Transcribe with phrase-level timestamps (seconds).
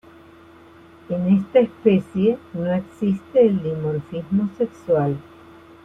[1.09, 5.15] En esta especie no existe el dimorfismo sexual.